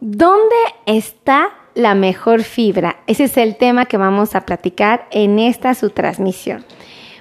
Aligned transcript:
¿dónde 0.00 0.56
está 0.86 1.50
la 1.74 1.94
mejor 1.94 2.42
fibra? 2.42 2.96
Ese 3.06 3.24
es 3.24 3.36
el 3.36 3.56
tema 3.56 3.86
que 3.86 3.96
vamos 3.96 4.34
a 4.34 4.46
platicar 4.46 5.06
en 5.10 5.38
esta 5.38 5.74
su 5.74 5.90
transmisión. 5.90 6.64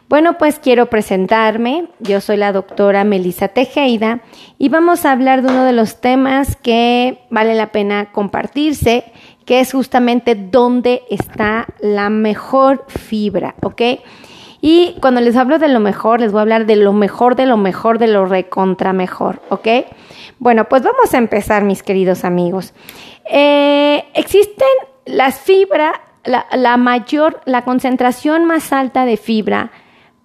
Bueno, 0.10 0.38
pues 0.38 0.58
quiero 0.60 0.86
presentarme. 0.86 1.90
Yo 2.00 2.22
soy 2.22 2.38
la 2.38 2.54
doctora 2.54 3.04
Melissa 3.04 3.50
Tejeda 3.50 4.22
y 4.58 4.70
vamos 4.70 5.06
a 5.06 5.12
hablar 5.12 5.42
de 5.42 5.50
uno 5.50 5.66
de 5.66 5.74
los 5.74 6.00
temas 6.00 6.56
que 6.56 7.20
vale 7.30 7.56
la 7.56 7.74
pena 7.74 8.14
compartirse, 8.14 9.04
que 9.46 9.60
es 9.60 9.74
justamente 9.74 10.36
dónde 10.36 11.04
está 11.10 11.68
la 11.82 12.10
mejor 12.10 12.86
fibra, 12.88 13.56
¿ok? 13.62 13.82
Y 14.62 14.96
cuando 15.02 15.22
les 15.22 15.36
hablo 15.36 15.60
de 15.60 15.68
lo 15.68 15.80
mejor, 15.80 16.20
les 16.20 16.32
voy 16.32 16.40
a 16.40 16.42
hablar 16.42 16.66
de 16.66 16.76
lo 16.76 16.94
mejor, 16.94 17.36
de 17.36 17.46
lo 17.46 17.58
mejor, 17.58 18.00
de 18.00 18.08
lo 18.08 18.26
recontra 18.26 18.94
mejor, 18.94 19.42
¿ok? 19.50 19.68
Bueno, 20.40 20.66
pues 20.66 20.84
vamos 20.84 21.14
a 21.14 21.18
empezar, 21.18 21.64
mis 21.64 21.84
queridos 21.84 22.26
amigos. 22.26 22.74
Eh, 23.30 24.06
existen 24.14 24.68
las 25.06 25.40
fibras, 25.40 25.94
la, 26.24 26.48
la 26.54 26.78
mayor, 26.78 27.42
la 27.46 27.64
concentración 27.64 28.46
más 28.46 28.74
alta 28.74 29.06
de 29.06 29.18
fibra 29.18 29.72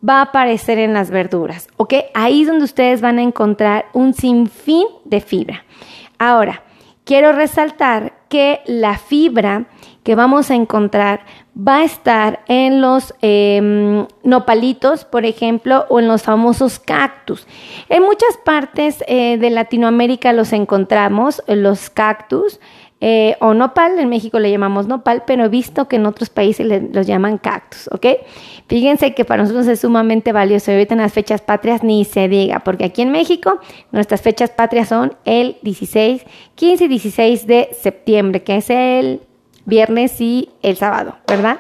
va 0.07 0.19
a 0.19 0.23
aparecer 0.23 0.79
en 0.79 0.95
las 0.95 1.11
verduras, 1.11 1.69
¿ok? 1.77 1.95
Ahí 2.15 2.43
es 2.43 2.49
donde 2.49 2.65
ustedes 2.65 3.01
van 3.01 3.19
a 3.19 3.23
encontrar 3.23 3.87
un 3.93 4.15
sinfín 4.15 4.87
de 5.05 5.21
fibra. 5.21 5.65
Ahora, 6.19 6.63
quiero 7.05 7.33
resaltar 7.33 8.13
que 8.33 8.63
la 8.65 8.97
fibra 8.97 9.67
que 10.05 10.15
vamos 10.15 10.51
a 10.51 10.55
encontrar 10.55 11.21
va 11.57 11.81
a 11.81 11.85
estar 11.85 12.41
en 12.49 12.81
los 12.81 13.13
em, 13.21 14.07
nopalitos, 14.25 15.05
por 15.05 15.27
ejemplo, 15.27 15.85
o 15.91 16.01
en 16.01 16.09
los 16.09 16.23
famosos 16.23 16.79
cactus. 16.79 17.47
En 17.91 18.03
muchas 18.03 18.39
partes 18.43 19.05
eh, 19.07 19.37
de 19.37 19.51
Latinoamérica 19.51 20.33
los 20.33 20.55
encontramos, 20.55 21.43
los 21.47 21.91
cactus. 21.91 22.59
Eh, 23.05 23.35
o 23.41 23.53
nopal, 23.53 23.99
en 23.99 24.09
México 24.09 24.39
le 24.39 24.49
llamamos 24.49 24.87
nopal, 24.87 25.25
pero 25.27 25.45
he 25.45 25.49
visto 25.49 25.89
que 25.89 25.97
en 25.97 26.07
otros 26.07 26.31
países 26.31 26.65
los 26.93 27.05
llaman 27.05 27.37
cactus, 27.37 27.91
¿ok? 27.91 28.07
Fíjense 28.69 29.13
que 29.13 29.25
para 29.25 29.43
nosotros 29.43 29.67
es 29.67 29.81
sumamente 29.81 30.31
valioso. 30.31 30.71
Y 30.71 30.75
ahorita 30.75 30.95
en 30.95 31.01
las 31.01 31.13
fechas 31.13 31.43
patrias 31.43 31.83
ni 31.83 32.05
se 32.05 32.29
diga, 32.29 32.61
porque 32.61 32.85
aquí 32.85 33.03
en 33.03 33.11
México 33.11 33.59
nuestras 33.91 34.23
fechas 34.23 34.51
patrias 34.51 34.89
son 34.89 35.17
el 35.25 35.57
16, 35.63 36.25
15 36.55 36.85
y 36.85 36.89
16 36.89 37.47
de 37.49 37.71
septiembre, 37.73 38.45
que 38.45 38.59
es 38.59 38.71
el 38.71 39.23
viernes 39.65 40.21
y 40.21 40.51
el 40.63 40.77
sábado, 40.77 41.17
¿verdad? 41.27 41.59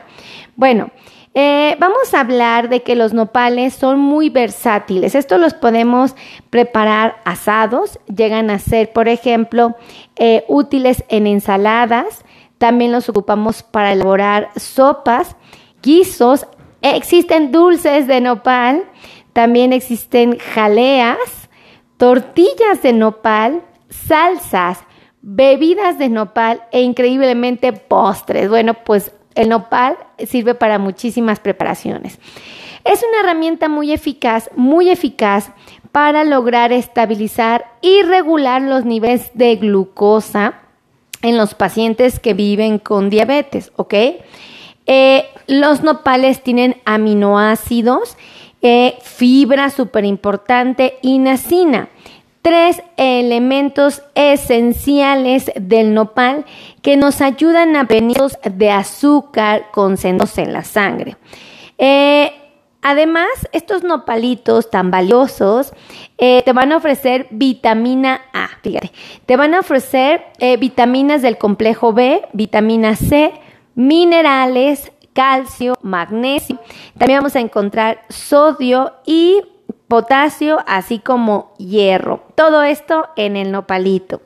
Bueno, 0.54 0.92
eh, 1.34 1.76
vamos 1.78 2.12
a 2.12 2.20
hablar 2.20 2.68
de 2.68 2.82
que 2.82 2.94
los 2.94 3.14
nopales 3.14 3.72
son 3.74 3.98
muy 3.98 4.28
versátiles. 4.28 5.14
Estos 5.14 5.40
los 5.40 5.54
podemos 5.54 6.14
preparar 6.50 7.16
asados, 7.24 7.98
llegan 8.14 8.50
a 8.50 8.58
ser, 8.58 8.92
por 8.92 9.08
ejemplo, 9.08 9.74
eh, 10.16 10.44
útiles 10.48 11.04
en 11.08 11.26
ensaladas. 11.26 12.24
También 12.58 12.92
los 12.92 13.08
ocupamos 13.08 13.62
para 13.62 13.92
elaborar 13.92 14.50
sopas, 14.56 15.36
guisos. 15.82 16.46
Existen 16.82 17.50
dulces 17.50 18.06
de 18.06 18.20
nopal, 18.20 18.84
también 19.32 19.72
existen 19.72 20.38
jaleas, 20.38 21.48
tortillas 21.96 22.82
de 22.82 22.92
nopal, 22.92 23.62
salsas, 23.88 24.80
bebidas 25.22 25.98
de 25.98 26.10
nopal 26.10 26.62
e 26.72 26.82
increíblemente 26.82 27.72
postres. 27.72 28.50
Bueno, 28.50 28.74
pues 28.74 29.12
el 29.34 29.48
nopal 29.48 29.96
sirve 30.26 30.54
para 30.54 30.78
muchísimas 30.78 31.40
preparaciones. 31.40 32.18
Es 32.84 33.04
una 33.08 33.20
herramienta 33.20 33.68
muy 33.68 33.92
eficaz, 33.92 34.50
muy 34.56 34.90
eficaz 34.90 35.50
para 35.92 36.24
lograr 36.24 36.72
estabilizar 36.72 37.66
y 37.80 38.02
regular 38.02 38.62
los 38.62 38.84
niveles 38.84 39.30
de 39.34 39.56
glucosa 39.56 40.54
en 41.22 41.36
los 41.36 41.54
pacientes 41.54 42.18
que 42.18 42.34
viven 42.34 42.78
con 42.78 43.10
diabetes, 43.10 43.72
¿ok? 43.76 43.94
Eh, 44.86 45.26
los 45.46 45.82
nopales 45.82 46.42
tienen 46.42 46.76
aminoácidos, 46.84 48.16
eh, 48.62 48.98
fibra 49.02 49.70
súper 49.70 50.04
importante 50.04 50.98
y 51.02 51.18
nacina 51.18 51.88
tres 52.42 52.82
elementos 52.96 54.02
esenciales 54.14 55.50
del 55.54 55.94
nopal 55.94 56.44
que 56.82 56.96
nos 56.96 57.20
ayudan 57.20 57.76
a 57.76 57.86
prevenir 57.86 58.18
de 58.52 58.70
azúcar 58.70 59.70
concentrados 59.70 60.36
en 60.38 60.52
la 60.52 60.64
sangre. 60.64 61.16
Eh, 61.78 62.32
además, 62.82 63.28
estos 63.52 63.84
nopalitos 63.84 64.70
tan 64.70 64.90
valiosos 64.90 65.72
eh, 66.18 66.42
te 66.44 66.52
van 66.52 66.72
a 66.72 66.78
ofrecer 66.78 67.28
vitamina 67.30 68.22
A, 68.32 68.50
fíjate, 68.62 68.90
te 69.24 69.36
van 69.36 69.54
a 69.54 69.60
ofrecer 69.60 70.24
eh, 70.38 70.56
vitaminas 70.56 71.22
del 71.22 71.38
complejo 71.38 71.92
B, 71.92 72.22
vitamina 72.32 72.96
C, 72.96 73.32
minerales, 73.76 74.90
calcio, 75.12 75.78
magnesio. 75.82 76.58
También 76.98 77.20
vamos 77.20 77.36
a 77.36 77.40
encontrar 77.40 78.02
sodio 78.08 78.94
y 79.06 79.42
potasio, 79.92 80.58
así 80.66 80.98
como 80.98 81.52
hierro. 81.58 82.31
Todo 82.42 82.64
esto 82.64 83.06
en 83.14 83.36
el 83.36 83.52
nopalito. 83.52 84.20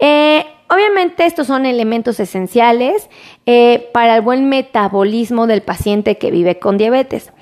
Eh, 0.00 0.44
obviamente 0.68 1.24
estos 1.24 1.46
son 1.46 1.66
elementos 1.66 2.18
esenciales 2.18 3.08
eh, 3.46 3.90
para 3.94 4.16
el 4.16 4.22
buen 4.22 4.48
metabolismo 4.48 5.46
del 5.46 5.62
paciente 5.62 6.18
que 6.18 6.32
vive 6.32 6.58
con 6.58 6.78
diabetes. 6.78 7.32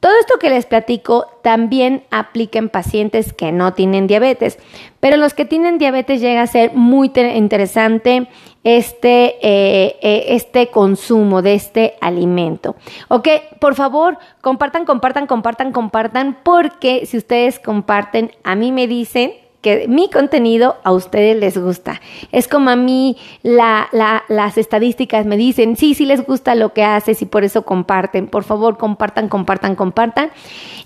Todo 0.00 0.12
esto 0.20 0.38
que 0.38 0.48
les 0.48 0.64
platico 0.64 1.26
también 1.42 2.04
aplica 2.10 2.58
en 2.58 2.70
pacientes 2.70 3.34
que 3.34 3.52
no 3.52 3.74
tienen 3.74 4.06
diabetes, 4.06 4.58
pero 5.00 5.18
los 5.18 5.34
que 5.34 5.44
tienen 5.44 5.76
diabetes 5.76 6.22
llega 6.22 6.40
a 6.40 6.46
ser 6.46 6.72
muy 6.72 7.12
interesante 7.34 8.26
este, 8.64 9.36
eh, 9.42 9.98
este 10.28 10.68
consumo 10.68 11.42
de 11.42 11.52
este 11.52 11.96
alimento. 12.00 12.74
Ok, 13.08 13.28
por 13.60 13.74
favor, 13.74 14.16
compartan, 14.40 14.86
compartan, 14.86 15.26
compartan, 15.26 15.72
compartan, 15.72 16.38
porque 16.42 17.04
si 17.04 17.18
ustedes 17.18 17.58
comparten, 17.58 18.30
a 18.44 18.54
mí 18.54 18.72
me 18.72 18.86
dicen 18.86 19.34
que 19.60 19.88
mi 19.88 20.08
contenido 20.08 20.76
a 20.84 20.92
ustedes 20.92 21.36
les 21.36 21.58
gusta. 21.58 22.00
Es 22.30 22.46
como 22.46 22.70
a 22.70 22.76
mí 22.76 23.16
las 23.42 24.56
estadísticas 24.56 25.26
me 25.26 25.36
dicen, 25.36 25.76
sí, 25.76 25.94
sí 25.94 26.06
les 26.06 26.24
gusta 26.24 26.54
lo 26.54 26.72
que 26.72 26.84
haces 26.84 27.22
y 27.22 27.26
por 27.26 27.44
eso 27.44 27.62
comparten. 27.62 28.28
Por 28.28 28.44
favor, 28.44 28.78
compartan, 28.78 29.28
compartan, 29.28 29.74
compartan. 29.74 30.30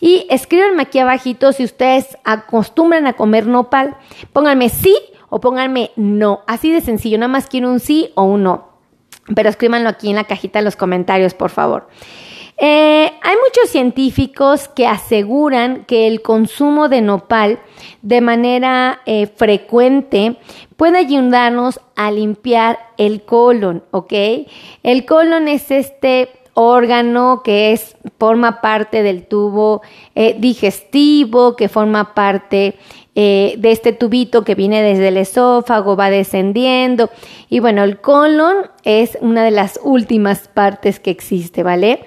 Y 0.01 0.27
escríbanme 0.31 0.83
aquí 0.83 0.99
abajito 0.99 1.53
si 1.53 1.65
ustedes 1.65 2.17
acostumbran 2.25 3.07
a 3.07 3.13
comer 3.13 3.47
nopal. 3.47 3.97
Pónganme 4.33 4.69
sí 4.71 4.97
o 5.29 5.41
pónganme 5.41 5.91
no. 5.97 6.41
Así 6.47 6.73
de 6.73 6.81
sencillo, 6.81 7.19
nada 7.19 7.29
más 7.29 7.47
quiero 7.49 7.71
un 7.71 7.81
sí 7.81 8.11
o 8.15 8.25
un 8.25 8.43
no. 8.43 8.69
Pero 9.35 9.49
escríbanlo 9.49 9.89
aquí 9.89 10.11
en 10.11 10.17
la 10.17 10.25
cajita 10.25 10.59
de 10.59 10.65
los 10.65 10.77
comentarios, 10.77 11.35
por 11.35 11.51
favor. 11.51 11.89
Eh, 12.59 13.13
hay 13.23 13.37
muchos 13.37 13.71
científicos 13.71 14.69
que 14.69 14.87
aseguran 14.87 15.85
que 15.85 16.07
el 16.07 16.23
consumo 16.23 16.89
de 16.89 17.01
nopal 17.01 17.59
de 18.03 18.21
manera 18.21 19.01
eh, 19.07 19.27
frecuente 19.27 20.37
puede 20.77 20.99
ayudarnos 20.99 21.81
a 21.97 22.11
limpiar 22.11 22.79
el 22.99 23.23
colon, 23.25 23.83
¿ok? 23.91 24.13
El 24.83 25.05
colon 25.07 25.49
es 25.49 25.71
este 25.71 26.31
órgano 26.55 27.43
que 27.43 27.73
es, 27.73 27.97
forma 28.19 28.61
parte 28.61 29.03
del 29.03 29.27
tubo 29.27 29.83
eh, 30.15 30.37
digestivo, 30.39 31.57
que 31.57 31.69
forma 31.69 32.15
parte 32.15 32.77
de 33.15 33.71
este 33.71 33.93
tubito 33.93 34.43
que 34.43 34.55
viene 34.55 34.83
desde 34.83 35.09
el 35.09 35.19
esófago, 35.19 35.97
va 35.97 36.11
descendiendo. 36.11 37.11
Y 37.49 37.61
bueno, 37.61 37.85
el 37.85 38.01
colon 38.01 38.71
es 38.85 39.19
una 39.21 39.45
de 39.45 39.51
las 39.51 39.79
últimas 39.83 40.49
partes 40.49 40.99
que 40.99 41.11
existe, 41.11 41.63
¿vale? 41.63 42.07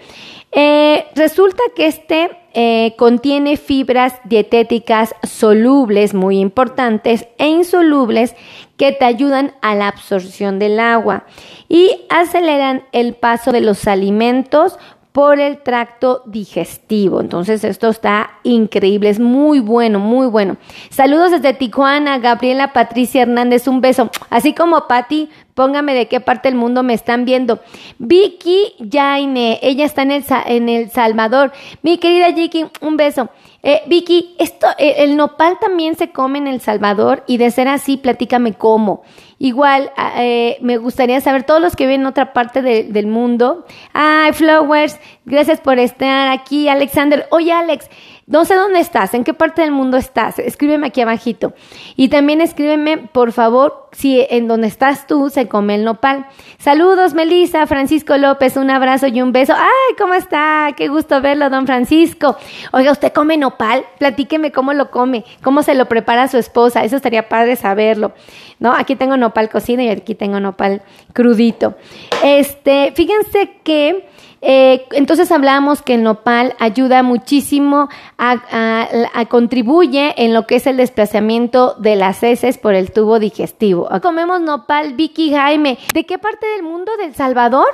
Eh, 0.57 1.05
resulta 1.15 1.61
que 1.75 1.85
este 1.85 2.29
eh, 2.53 2.93
contiene 2.97 3.57
fibras 3.57 4.13
dietéticas 4.23 5.13
solubles 5.23 6.13
muy 6.13 6.39
importantes 6.39 7.27
e 7.37 7.49
insolubles 7.49 8.33
que 8.77 8.93
te 8.93 9.03
ayudan 9.03 9.53
a 9.61 9.75
la 9.75 9.89
absorción 9.89 10.57
del 10.57 10.79
agua 10.79 11.25
y 11.67 12.05
aceleran 12.07 12.85
el 12.93 13.15
paso 13.15 13.51
de 13.51 13.59
los 13.59 13.85
alimentos 13.85 14.79
por 15.15 15.39
el 15.39 15.59
tracto 15.59 16.23
digestivo. 16.25 17.21
Entonces 17.21 17.63
esto 17.63 17.87
está 17.87 18.31
increíble, 18.43 19.07
es 19.07 19.17
muy 19.17 19.61
bueno, 19.61 19.97
muy 19.97 20.27
bueno. 20.27 20.57
Saludos 20.89 21.31
desde 21.31 21.53
Tijuana, 21.53 22.19
Gabriela 22.19 22.73
Patricia 22.73 23.21
Hernández, 23.21 23.65
un 23.69 23.79
beso. 23.79 24.11
Así 24.29 24.51
como 24.51 24.89
Patti, 24.89 25.29
póngame 25.53 25.93
de 25.93 26.09
qué 26.09 26.19
parte 26.19 26.49
del 26.49 26.57
mundo 26.57 26.83
me 26.83 26.93
están 26.93 27.23
viendo. 27.23 27.61
Vicky 27.97 28.73
Jaine, 28.91 29.57
ella 29.61 29.85
está 29.85 30.01
en 30.01 30.11
el, 30.11 30.25
en 30.47 30.67
el 30.67 30.91
Salvador. 30.91 31.53
Mi 31.81 31.97
querida 31.97 32.31
Vicky, 32.31 32.65
un 32.81 32.97
beso. 32.97 33.29
Eh, 33.67 33.81
Vicky, 33.87 34.35
esto, 34.37 34.67
eh, 34.77 34.97
el 34.99 35.17
nopal 35.17 35.57
también 35.59 35.95
se 35.95 36.11
come 36.11 36.37
en 36.37 36.45
El 36.45 36.61
Salvador 36.61 37.23
y 37.25 37.37
de 37.37 37.49
ser 37.49 37.67
así, 37.67 37.97
platícame 37.97 38.53
cómo. 38.53 39.01
Igual, 39.39 39.91
ah, 39.97 40.13
eh, 40.17 40.57
me 40.61 40.77
gustaría 40.77 41.19
saber, 41.19 41.45
todos 41.45 41.61
los 41.61 41.75
que 41.75 41.87
viven 41.87 42.01
en 42.01 42.07
otra 42.07 42.31
parte 42.31 42.61
del 42.61 43.07
mundo. 43.07 43.65
Ay, 43.91 44.33
Flowers, 44.33 44.99
gracias 45.25 45.61
por 45.61 45.79
estar 45.79 46.29
aquí. 46.29 46.69
Alexander, 46.69 47.25
oye 47.31 47.51
Alex, 47.53 47.89
No 48.27 48.45
sé 48.45 48.53
dónde 48.53 48.79
estás, 48.79 49.15
en 49.15 49.23
qué 49.23 49.33
parte 49.33 49.63
del 49.63 49.71
mundo 49.71 49.97
estás. 49.97 50.37
Escríbeme 50.37 50.87
aquí 50.87 51.01
abajito. 51.01 51.53
Y 51.95 52.09
también 52.09 52.41
escríbeme, 52.41 52.97
por 52.97 53.31
favor, 53.31 53.84
si 53.95 54.25
en 54.29 54.47
donde 54.47 54.67
estás 54.67 55.07
tú 55.07 55.29
se 55.29 55.47
come 55.47 55.75
el 55.75 55.85
nopal. 55.85 56.25
Saludos, 56.57 57.13
Melissa, 57.13 57.65
Francisco 57.65 58.17
López, 58.17 58.57
un 58.57 58.69
abrazo 58.69 59.07
y 59.07 59.21
un 59.21 59.31
beso. 59.31 59.53
Ay, 59.55 59.95
¿cómo 59.97 60.13
está? 60.13 60.73
Qué 60.75 60.89
gusto 60.89 61.21
verlo, 61.21 61.49
don 61.49 61.65
Francisco. 61.65 62.35
Oiga, 62.73 62.91
¿usted 62.91 63.13
come 63.13 63.37
nopal? 63.37 63.85
Platíqueme 63.97 64.51
cómo 64.51 64.73
lo 64.73 64.91
come, 64.91 65.23
cómo 65.41 65.63
se 65.63 65.75
lo 65.75 65.85
prepara 65.85 66.27
su 66.27 66.37
esposa. 66.37 66.83
Eso 66.83 66.97
estaría 66.97 67.29
padre 67.29 67.55
saberlo. 67.55 68.11
¿No? 68.59 68.73
Aquí 68.73 68.95
tengo 68.95 69.17
nopal 69.17 69.49
cocido 69.49 69.81
y 69.81 69.89
aquí 69.89 70.15
tengo 70.15 70.39
nopal 70.39 70.81
crudito. 71.13 71.75
Este, 72.23 72.91
fíjense 72.95 73.51
que 73.63 74.05
eh, 74.47 74.85
entonces 74.91 75.31
hablábamos 75.31 75.81
que 75.81 75.95
el 75.95 76.03
nopal 76.03 76.53
ayuda 76.59 77.01
muchísimo 77.01 77.89
a, 78.19 79.25
contribuye 79.27 80.13
en 80.23 80.35
lo 80.35 80.45
que 80.45 80.57
es 80.57 80.67
el 80.67 80.77
desplazamiento 80.77 81.73
de 81.79 81.95
las 81.95 82.21
heces 82.21 82.59
por 82.59 82.75
el 82.75 82.91
tubo 82.91 83.17
digestivo. 83.17 83.84
Comemos 84.01 84.41
nopal, 84.41 84.93
Vicky 84.93 85.33
Jaime. 85.33 85.77
¿De 85.93 86.05
qué 86.05 86.17
parte 86.17 86.45
del 86.47 86.63
mundo? 86.63 86.91
¿Del 86.97 87.15
Salvador? 87.15 87.67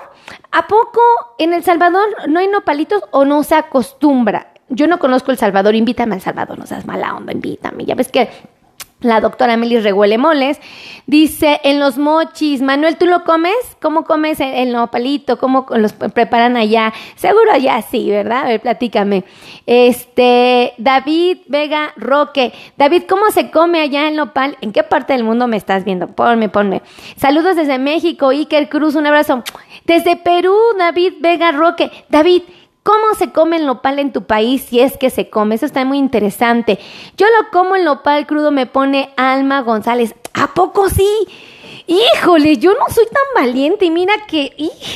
¿A 0.52 0.68
poco 0.68 1.02
en 1.38 1.54
El 1.54 1.64
Salvador 1.64 2.08
no 2.28 2.40
hay 2.40 2.48
nopalitos 2.48 3.04
o 3.12 3.26
no 3.26 3.44
se 3.44 3.56
acostumbra? 3.56 4.54
Yo 4.70 4.88
no 4.88 5.00
conozco 5.00 5.32
El 5.32 5.38
Salvador, 5.38 5.76
invítame 5.76 6.16
al 6.16 6.22
Salvador, 6.22 6.58
no 6.58 6.66
seas 6.66 6.86
mala 6.86 7.16
onda, 7.16 7.34
invítame. 7.34 7.86
Ya 7.86 7.96
ves 7.96 8.10
que 8.10 8.30
la 9.02 9.20
doctora 9.20 9.58
Melis 9.58 9.84
Reguele 9.84 10.18
Moles, 10.18 10.60
dice, 11.08 11.60
en 11.64 11.80
los 11.80 11.98
mochis, 11.98 12.62
Manuel, 12.62 12.98
¿tú 12.98 13.08
lo 13.08 13.24
comes? 13.24 13.56
¿Cómo 13.82 14.04
comes 14.04 14.40
el, 14.40 14.72
nopalito? 14.72 15.38
¿Cómo 15.38 15.66
los 15.76 15.94
preparan 15.94 16.56
allá? 16.56 16.94
Seguro 17.16 17.52
allá 17.52 17.82
sí, 17.82 18.10
¿verdad? 18.10 18.46
A 18.46 18.48
ver, 18.48 18.62
platícame. 18.62 19.24
Este, 19.66 20.74
David 20.78 21.40
Vega 21.48 21.94
Roque. 21.98 22.54
David, 22.78 23.04
¿cómo 23.10 23.32
se 23.32 23.50
come 23.50 23.82
allá 23.82 24.08
el 24.08 24.16
nopal? 24.16 24.58
¿En 24.62 24.72
qué 24.72 24.84
parte 24.84 25.14
del 25.14 25.24
mundo 25.24 25.48
me 25.48 25.58
estás 25.58 25.84
viendo? 25.84 26.08
Ponme, 26.08 26.50
ponme. 26.50 26.82
Saludos 27.18 27.56
desde 27.56 27.80
México, 27.80 28.30
Iker 28.30 28.70
Cruz, 28.70 28.96
un 28.96 29.08
abrazo. 29.08 29.44
Desde 29.86 30.16
Perú, 30.16 30.56
David 30.78 31.14
Vega 31.20 31.52
Roque. 31.52 31.92
David, 32.10 32.44
¿Cómo 32.84 33.14
se 33.16 33.32
come 33.32 33.58
el 33.58 33.68
nopal 33.68 34.00
en 34.00 34.12
tu 34.12 34.24
país 34.24 34.64
si 34.64 34.80
es 34.80 34.98
que 34.98 35.12
se 35.12 35.30
come? 35.30 35.54
Eso 35.54 35.68
está 35.68 35.86
muy 35.86 36.00
interesante. 36.00 36.80
Yo 37.16 37.28
lo 37.28 37.52
como 37.52 37.76
el 37.76 37.86
nopal 37.86 38.26
crudo, 38.26 38.50
me 38.50 38.66
pone 38.66 39.14
Alma 39.18 39.62
González. 39.62 40.16
¿A 40.34 40.48
poco 40.48 40.90
sí? 40.90 41.08
Híjole, 41.86 42.58
yo 42.58 42.72
no 42.74 42.86
soy 42.90 43.06
tan 43.06 43.44
valiente 43.44 43.86
y 43.86 43.92
mira 43.92 44.14
que 44.28 44.56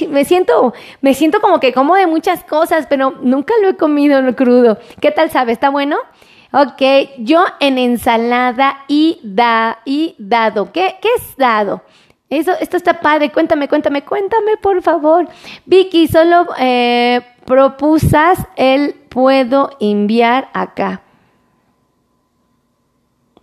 me 0.10 0.26
siento, 0.26 0.74
me 1.02 1.14
siento 1.14 1.42
como 1.42 1.60
que 1.60 1.74
como 1.74 1.96
de 1.96 2.08
muchas 2.08 2.44
cosas, 2.44 2.88
pero 2.90 3.12
nunca 3.22 3.54
lo 3.62 3.70
he 3.70 3.78
comido 3.78 4.20
crudo. 4.36 4.80
¿Qué 5.00 5.12
tal 5.12 5.30
sabe? 5.30 5.52
¿Está 5.52 5.70
bueno? 5.70 5.98
Ok, 6.54 6.82
yo 7.20 7.44
en 7.60 7.78
ensalada 7.78 8.86
y 8.88 9.20
da 9.24 9.82
y 9.86 10.16
dado. 10.18 10.72
¿Qué, 10.72 10.96
qué 11.02 11.10
es 11.18 11.38
dado? 11.38 11.84
Eso, 12.30 12.52
esto 12.60 12.78
está 12.78 13.00
padre. 13.00 13.32
Cuéntame, 13.32 13.68
cuéntame, 13.68 14.04
cuéntame, 14.04 14.58
por 14.58 14.82
favor. 14.82 15.28
Vicky, 15.66 16.08
solo 16.08 16.48
eh, 16.58 17.22
propusas 17.46 18.40
el 18.56 18.94
puedo 18.94 19.70
enviar 19.80 20.50
acá. 20.54 21.02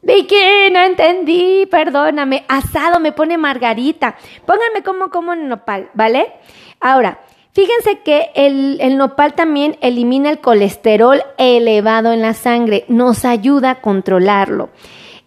Vicky, 0.02 0.34
no 0.72 0.80
entendí, 0.80 1.66
perdóname. 1.70 2.44
Asado 2.48 2.98
me 2.98 3.12
pone 3.12 3.38
Margarita. 3.38 4.16
Pónganme 4.44 4.82
como 4.82 5.10
como 5.10 5.36
nopal, 5.36 5.90
¿vale? 5.94 6.32
Ahora, 6.80 7.20
fíjense 7.52 8.00
que 8.00 8.30
el, 8.34 8.80
el, 8.80 8.96
nopal 8.96 9.34
también 9.34 9.78
elimina 9.80 10.28
el 10.28 10.40
colesterol 10.40 11.22
elevado 11.38 12.12
en 12.12 12.20
la 12.20 12.34
sangre, 12.34 12.84
nos 12.88 13.24
ayuda 13.24 13.70
a 13.70 13.80
controlarlo. 13.80 14.70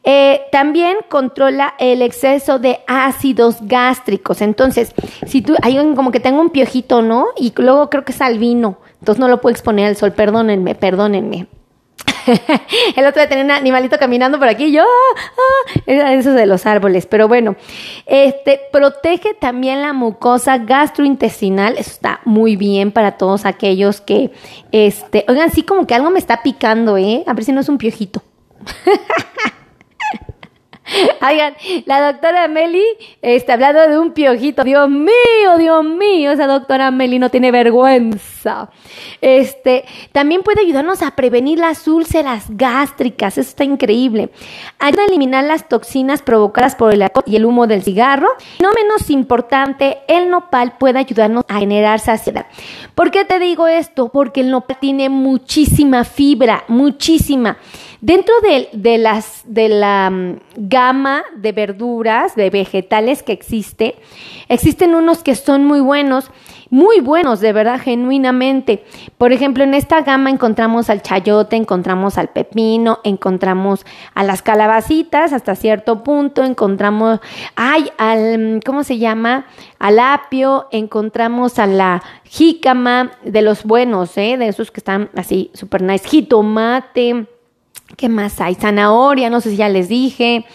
Eh, 0.06 0.42
también 0.52 0.98
controla 1.10 1.74
el 1.80 2.04
exceso 2.04 2.60
de 2.60 2.80
ácidos 2.88 3.58
gástricos. 3.62 4.42
Entonces, 4.42 4.94
si 5.26 5.42
tú, 5.42 5.56
hay 5.64 5.80
un, 5.80 5.96
como 5.96 6.12
que 6.12 6.20
tengo 6.20 6.40
un 6.40 6.52
piojito, 6.52 7.02
¿no? 7.02 7.28
Y 7.38 7.54
luego 7.58 7.90
creo 7.90 8.06
que 8.06 8.12
es 8.12 8.22
albino. 8.22 8.78
Entonces 9.00 9.20
no 9.20 9.28
lo 9.28 9.42
puedo 9.42 9.52
exponer 9.52 9.88
al 9.88 9.96
sol. 9.96 10.12
Perdónenme, 10.12 10.76
perdónenme. 10.76 11.48
el 12.96 13.06
otro 13.06 13.22
día 13.22 13.30
tenía 13.30 13.46
un 13.46 13.52
animalito 13.52 13.98
caminando 13.98 14.40
por 14.40 14.48
aquí 14.48 14.72
yo, 14.72 14.84
ah, 14.84 16.14
eso 16.14 16.34
de 16.34 16.46
los 16.46 16.66
árboles, 16.66 17.06
pero 17.06 17.28
bueno, 17.28 17.56
este 18.06 18.60
protege 18.72 19.34
también 19.34 19.82
la 19.82 19.94
mucosa 19.94 20.58
gastrointestinal, 20.58 21.74
eso 21.78 21.92
está 21.92 22.22
muy 22.26 22.56
bien 22.56 22.92
para 22.92 23.14
todos 23.18 23.46
aquellos 23.46 24.02
que, 24.02 24.32
este, 24.72 25.26
oigan, 25.28 25.52
sí 25.52 25.64
como 25.64 25.86
que 25.88 25.96
algo 25.96 26.10
me 26.10 26.20
está 26.20 26.42
picando, 26.42 26.98
¿eh? 26.98 27.24
A 27.28 27.34
ver 27.34 27.44
si 27.44 27.52
no 27.52 27.62
es 27.62 27.70
un 27.70 27.78
piojito. 27.78 28.22
Oigan, 31.28 31.56
la 31.86 32.12
doctora 32.12 32.48
Meli 32.48 32.84
está 33.22 33.54
hablando 33.54 33.88
de 33.88 33.98
un 33.98 34.12
piojito. 34.12 34.64
Dios 34.64 34.90
mío, 34.90 35.58
Dios 35.58 35.84
mío, 35.84 36.32
esa 36.32 36.48
doctora 36.48 36.92
Meli 36.92 37.20
no 37.20 37.30
tiene 37.30 37.52
vergüenza. 37.52 38.70
Este, 39.22 39.86
también 40.12 40.44
puede 40.44 40.62
ayudarnos 40.62 41.02
a 41.02 41.12
prevenir 41.12 41.60
las 41.60 41.88
úlceras 41.88 42.46
gástricas. 42.50 43.38
Eso 43.38 43.50
está 43.50 43.64
increíble. 43.64 44.30
Ayuda 44.80 45.04
a 45.04 45.08
eliminar 45.08 45.44
las 45.44 45.68
toxinas 45.68 46.22
provocadas 46.22 46.76
por 46.76 46.94
el 46.94 47.02
alcohol 47.02 47.24
y 47.28 47.36
el 47.36 47.46
humo 47.46 47.68
del 47.68 47.84
cigarro. 47.84 48.30
No 48.62 48.72
menos 48.74 49.10
importante, 49.10 50.00
el 50.08 50.30
nopal 50.30 50.78
puede 50.78 51.00
ayudarnos 51.00 51.44
a 51.48 51.60
generar 51.60 52.00
saciedad. 52.00 52.48
¿Por 52.94 53.12
qué 53.12 53.26
te 53.26 53.40
digo 53.40 53.68
esto? 53.68 54.10
Porque 54.10 54.42
el 54.42 54.52
nopal 54.52 54.78
tiene 54.80 55.10
muchísima 55.10 56.04
fibra, 56.04 56.64
muchísima. 56.68 57.58
Dentro 58.06 58.36
de, 58.72 59.00
las, 59.00 59.42
de 59.46 59.68
la 59.68 60.12
mm, 60.12 60.36
gama 60.58 61.24
de 61.38 61.54
verduras, 61.54 62.36
de 62.36 62.52
vegetales 62.52 63.24
que 63.24 63.32
existe, 63.32 63.96
existen 64.48 64.94
unos 64.94 65.24
que 65.24 65.34
son 65.34 65.66
muy 65.66 65.82
buenos, 65.82 66.30
muy 66.70 67.00
buenos, 67.00 67.40
de 67.40 67.52
verdad, 67.52 67.82
genuinamente. 67.82 68.86
Por 69.18 69.34
ejemplo, 69.34 69.64
en 69.64 69.74
esta 69.74 70.02
gama 70.02 70.30
encontramos 70.30 70.92
al 70.92 71.02
chayote, 71.02 71.56
encontramos 71.56 72.20
al 72.20 72.28
pepino, 72.28 73.00
encontramos 73.04 73.88
a 74.14 74.24
las 74.24 74.44
calabacitas 74.44 75.34
hasta 75.34 75.56
cierto 75.56 76.04
punto, 76.04 76.44
encontramos, 76.44 77.22
ay, 77.56 77.90
al, 77.98 78.60
¿cómo 78.64 78.84
se 78.84 79.00
llama? 79.00 79.48
Al 79.80 79.98
apio, 79.98 80.68
encontramos 80.72 81.58
a 81.58 81.66
la 81.66 82.04
jícama, 82.24 83.14
de 83.24 83.42
los 83.42 83.64
buenos, 83.64 84.16
¿eh? 84.20 84.38
de 84.38 84.48
esos 84.48 84.70
que 84.70 84.80
están 84.80 85.10
así, 85.16 85.50
super 85.56 85.82
nice, 85.82 86.08
jitomate 86.08 87.30
¿Qué 87.98 88.10
más 88.10 88.42
hay? 88.42 88.56
Zanahoria, 88.56 89.30
no 89.30 89.42
sé 89.42 89.52
si 89.52 89.58
ya 89.58 89.70
les 89.70 89.90
dije. 89.90 90.46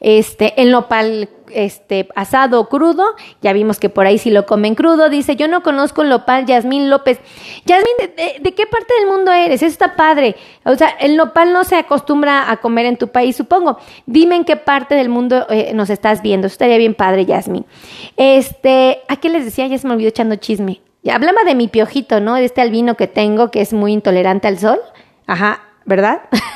Este, 0.00 0.60
el 0.60 0.70
nopal 0.70 1.28
este, 1.50 2.08
asado 2.14 2.68
crudo, 2.68 3.14
ya 3.40 3.52
vimos 3.52 3.78
que 3.78 3.88
por 3.88 4.06
ahí 4.06 4.18
sí 4.18 4.30
lo 4.30 4.46
comen 4.46 4.74
crudo, 4.74 5.08
dice, 5.08 5.36
yo 5.36 5.48
no 5.48 5.62
conozco 5.62 6.02
el 6.02 6.10
nopal, 6.10 6.44
Yasmín 6.46 6.90
López. 6.90 7.18
Yasmín, 7.64 7.94
¿de, 8.16 8.54
qué 8.54 8.66
parte 8.66 8.92
del 9.00 9.08
mundo 9.08 9.32
eres? 9.32 9.62
Eso 9.62 9.66
está 9.66 9.96
padre. 9.96 10.36
O 10.64 10.74
sea, 10.74 10.88
el 11.00 11.16
nopal 11.16 11.52
no 11.52 11.64
se 11.64 11.76
acostumbra 11.76 12.50
a 12.50 12.58
comer 12.58 12.86
en 12.86 12.96
tu 12.96 13.08
país, 13.08 13.36
supongo. 13.36 13.78
Dime 14.06 14.36
en 14.36 14.44
qué 14.44 14.56
parte 14.56 14.94
del 14.94 15.08
mundo 15.08 15.46
eh, 15.48 15.72
nos 15.74 15.90
estás 15.90 16.22
viendo. 16.22 16.46
Eso 16.46 16.54
estaría 16.54 16.78
bien 16.78 16.94
padre, 16.94 17.24
Yasmín. 17.24 17.64
Este, 18.16 19.00
¿a 19.08 19.16
qué 19.16 19.28
les 19.28 19.44
decía? 19.44 19.66
Ya 19.66 19.78
se 19.78 19.86
me 19.86 19.94
olvidó 19.94 20.08
echando 20.08 20.36
chisme. 20.36 20.80
Hablaba 21.10 21.44
de 21.44 21.54
mi 21.54 21.68
piojito, 21.68 22.20
¿no? 22.20 22.34
De 22.34 22.44
este 22.44 22.60
albino 22.60 22.96
que 22.96 23.06
tengo 23.06 23.50
que 23.50 23.60
es 23.60 23.72
muy 23.72 23.92
intolerante 23.92 24.48
al 24.48 24.58
sol. 24.58 24.80
Ajá, 25.26 25.62
¿verdad? 25.84 26.22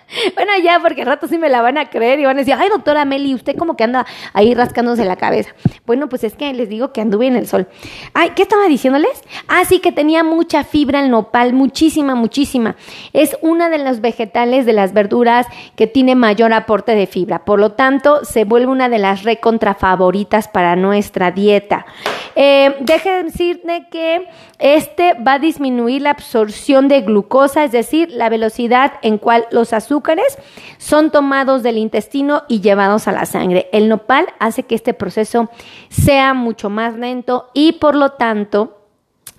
bueno, 0.35 0.51
ya, 0.63 0.79
porque 0.79 1.01
al 1.01 1.07
rato 1.07 1.27
sí 1.27 1.37
me 1.37 1.49
la 1.49 1.61
van 1.61 1.77
a 1.77 1.89
creer 1.89 2.19
y 2.19 2.25
van 2.25 2.37
a 2.37 2.39
decir, 2.39 2.55
ay, 2.57 2.69
doctora 2.69 3.05
Meli, 3.05 3.33
usted 3.33 3.55
como 3.55 3.75
que 3.75 3.83
anda 3.83 4.05
ahí 4.33 4.53
rascándose 4.53 5.05
la 5.05 5.15
cabeza. 5.15 5.51
Bueno, 5.85 6.09
pues 6.09 6.23
es 6.23 6.35
que 6.35 6.53
les 6.53 6.69
digo 6.69 6.91
que 6.91 7.01
anduve 7.01 7.27
en 7.27 7.35
el 7.35 7.47
sol. 7.47 7.67
Ay, 8.13 8.31
¿qué 8.35 8.43
estaba 8.43 8.67
diciéndoles? 8.67 9.21
Ah, 9.47 9.63
sí, 9.65 9.79
que 9.79 9.91
tenía 9.91 10.23
mucha 10.23 10.63
fibra 10.63 11.01
el 11.01 11.09
nopal, 11.09 11.53
muchísima, 11.53 12.15
muchísima. 12.15 12.75
Es 13.13 13.37
una 13.41 13.69
de 13.69 13.77
los 13.77 14.01
vegetales 14.01 14.65
de 14.65 14.73
las 14.73 14.93
verduras 14.93 15.47
que 15.75 15.87
tiene 15.87 16.15
mayor 16.15 16.53
aporte 16.53 16.95
de 16.95 17.07
fibra. 17.07 17.45
Por 17.45 17.59
lo 17.59 17.73
tanto, 17.73 18.23
se 18.25 18.43
vuelve 18.43 18.67
una 18.67 18.89
de 18.89 18.99
las 18.99 19.23
recontra 19.23 19.75
favoritas 19.75 20.47
para 20.47 20.75
nuestra 20.75 21.31
dieta. 21.31 21.85
Eh, 22.35 22.75
deje 22.79 23.23
decirle 23.23 23.87
que 23.91 24.27
este 24.59 25.13
va 25.15 25.33
a 25.33 25.39
disminuir 25.39 26.03
la 26.03 26.11
absorción 26.11 26.87
de 26.87 27.01
glucosa, 27.01 27.63
es 27.63 27.71
decir, 27.71 28.09
la 28.11 28.29
velocidad 28.29 28.93
en 29.01 29.17
cual 29.17 29.47
los 29.51 29.73
son 30.77 31.11
tomados 31.11 31.63
del 31.63 31.77
intestino 31.77 32.43
y 32.47 32.61
llevados 32.61 33.07
a 33.07 33.11
la 33.11 33.25
sangre. 33.25 33.69
El 33.71 33.89
nopal 33.89 34.27
hace 34.39 34.63
que 34.63 34.75
este 34.75 34.93
proceso 34.93 35.49
sea 35.89 36.33
mucho 36.33 36.69
más 36.69 36.95
lento 36.95 37.49
y 37.53 37.73
por 37.73 37.95
lo 37.95 38.11
tanto 38.13 38.77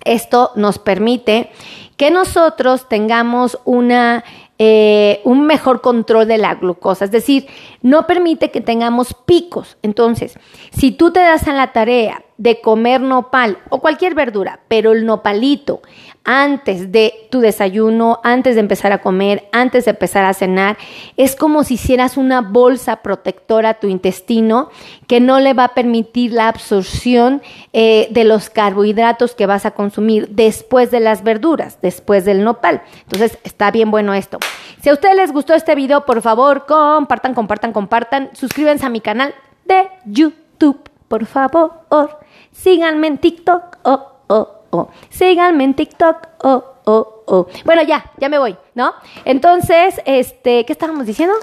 esto 0.05 0.51
nos 0.55 0.79
permite 0.79 1.51
que 1.97 2.11
nosotros 2.11 2.89
tengamos 2.89 3.59
una 3.63 4.23
eh, 4.59 5.19
un 5.23 5.45
mejor 5.47 5.81
control 5.81 6.27
de 6.27 6.37
la 6.37 6.53
glucosa, 6.55 7.05
es 7.05 7.11
decir, 7.11 7.47
no 7.81 8.05
permite 8.05 8.51
que 8.51 8.61
tengamos 8.61 9.15
picos. 9.25 9.77
Entonces, 9.81 10.37
si 10.71 10.91
tú 10.91 11.11
te 11.11 11.19
das 11.19 11.47
a 11.47 11.53
la 11.53 11.73
tarea 11.73 12.23
de 12.37 12.61
comer 12.61 13.01
nopal 13.01 13.59
o 13.69 13.79
cualquier 13.79 14.15
verdura, 14.15 14.59
pero 14.67 14.91
el 14.91 15.05
nopalito 15.05 15.81
antes 16.25 16.91
de 16.91 17.27
tu 17.29 17.41
desayuno, 17.41 18.21
antes 18.23 18.55
de 18.55 18.61
empezar 18.61 18.93
a 18.93 18.99
comer, 18.99 19.49
antes 19.51 19.85
de 19.85 19.91
empezar 19.91 20.23
a 20.23 20.33
cenar, 20.33 20.77
es 21.17 21.35
como 21.35 21.63
si 21.63 21.73
hicieras 21.73 22.15
una 22.15 22.41
bolsa 22.41 22.97
protectora 22.97 23.69
a 23.69 23.73
tu 23.75 23.87
intestino 23.87 24.69
que 25.07 25.19
no 25.19 25.39
le 25.39 25.53
va 25.53 25.65
a 25.65 25.73
permitir 25.73 26.31
la 26.31 26.47
absorción 26.47 27.41
eh, 27.73 28.07
de 28.11 28.23
los 28.23 28.49
carbohidratos 28.49 29.35
que 29.35 29.45
vas 29.45 29.65
a 29.65 29.71
consumir 29.71 30.29
después 30.29 30.91
de 30.91 31.01
las 31.01 31.23
verduras, 31.23 31.79
después 31.81 32.23
del 32.23 32.43
nopal. 32.43 32.83
Entonces, 33.03 33.37
está 33.43 33.71
bien 33.71 33.91
bueno 33.91 34.13
esto. 34.13 34.39
Si 34.81 34.89
a 34.89 34.93
ustedes 34.93 35.17
les 35.17 35.31
gustó 35.33 35.53
este 35.53 35.75
video, 35.75 36.05
por 36.05 36.21
favor, 36.21 36.65
compartan, 36.65 37.33
compartan, 37.33 37.73
compartan. 37.73 38.29
Suscríbanse 38.33 38.85
a 38.85 38.89
mi 38.89 39.01
canal 39.01 39.35
de 39.65 39.89
YouTube, 40.05 40.89
por 41.13 41.27
favor. 41.27 42.19
Síganme 42.51 43.05
en 43.05 43.19
TikTok. 43.19 43.77
Oh, 43.83 44.13
oh, 44.29 44.47
oh. 44.71 44.89
Síganme 45.11 45.63
en 45.63 45.75
TikTok. 45.75 46.17
Oh, 46.43 46.63
oh, 46.85 47.23
oh. 47.27 47.47
Bueno, 47.65 47.83
ya, 47.83 48.11
ya 48.17 48.29
me 48.29 48.39
voy, 48.39 48.57
¿no? 48.73 48.95
Entonces, 49.23 50.01
este, 50.05 50.65
¿qué 50.65 50.73
estábamos 50.73 51.05
diciendo? 51.05 51.35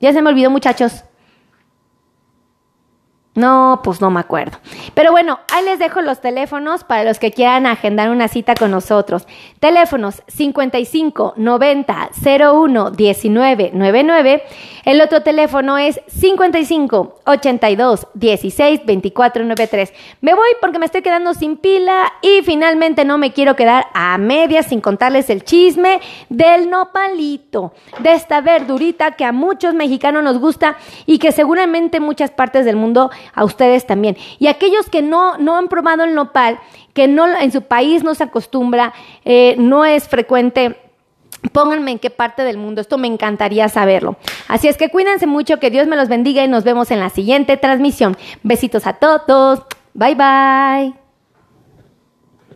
Ya 0.00 0.14
se 0.14 0.22
me 0.22 0.30
olvidó, 0.30 0.48
muchachos. 0.48 1.04
No, 3.36 3.80
pues 3.84 4.00
no 4.00 4.10
me 4.10 4.18
acuerdo. 4.18 4.58
Pero 4.94 5.12
bueno, 5.12 5.38
ahí 5.52 5.64
les 5.64 5.78
dejo 5.78 6.00
los 6.00 6.20
teléfonos 6.20 6.82
para 6.82 7.04
los 7.04 7.20
que 7.20 7.30
quieran 7.30 7.64
agendar 7.64 8.10
una 8.10 8.26
cita 8.26 8.56
con 8.56 8.72
nosotros. 8.72 9.28
Teléfonos 9.60 10.24
55 10.26 11.34
90 11.36 12.10
01 12.52 12.90
19 12.90 13.70
99. 13.72 14.42
El 14.84 15.00
otro 15.00 15.22
teléfono 15.22 15.78
es 15.78 16.00
55 16.08 17.20
82 17.24 18.08
16 18.14 18.84
24 18.84 19.44
93. 19.44 19.92
Me 20.20 20.34
voy 20.34 20.48
porque 20.60 20.80
me 20.80 20.86
estoy 20.86 21.02
quedando 21.02 21.32
sin 21.32 21.56
pila 21.56 22.12
y 22.22 22.42
finalmente 22.42 23.04
no 23.04 23.16
me 23.16 23.32
quiero 23.32 23.54
quedar 23.54 23.86
a 23.94 24.18
medias 24.18 24.66
sin 24.66 24.80
contarles 24.80 25.30
el 25.30 25.44
chisme 25.44 26.00
del 26.30 26.68
nopalito, 26.68 27.74
de 28.00 28.12
esta 28.12 28.40
verdurita 28.40 29.12
que 29.12 29.24
a 29.24 29.30
muchos 29.30 29.72
mexicanos 29.74 30.24
nos 30.24 30.38
gusta 30.38 30.76
y 31.06 31.18
que 31.18 31.30
seguramente 31.30 31.98
en 31.98 32.02
muchas 32.02 32.32
partes 32.32 32.64
del 32.64 32.74
mundo 32.74 33.10
a 33.34 33.44
ustedes 33.44 33.86
también. 33.86 34.16
Y 34.38 34.46
aquellos 34.46 34.88
que 34.88 35.02
no, 35.02 35.38
no 35.38 35.56
han 35.56 35.68
probado 35.68 36.04
el 36.04 36.14
nopal, 36.14 36.58
que 36.92 37.08
no 37.08 37.26
en 37.28 37.52
su 37.52 37.62
país 37.62 38.02
no 38.02 38.14
se 38.14 38.24
acostumbra, 38.24 38.92
eh, 39.24 39.54
no 39.58 39.84
es 39.84 40.08
frecuente. 40.08 40.76
Pónganme 41.52 41.92
en 41.92 41.98
qué 41.98 42.10
parte 42.10 42.42
del 42.42 42.58
mundo, 42.58 42.80
esto 42.80 42.98
me 42.98 43.08
encantaría 43.08 43.68
saberlo. 43.68 44.16
Así 44.48 44.68
es 44.68 44.76
que 44.76 44.90
cuídense 44.90 45.26
mucho, 45.26 45.58
que 45.58 45.70
Dios 45.70 45.86
me 45.86 45.96
los 45.96 46.08
bendiga 46.08 46.44
y 46.44 46.48
nos 46.48 46.64
vemos 46.64 46.90
en 46.90 47.00
la 47.00 47.08
siguiente 47.08 47.56
transmisión. 47.56 48.16
Besitos 48.42 48.86
a 48.86 48.94
todos, 48.94 49.62
bye 49.94 50.14
bye. 50.14 51.09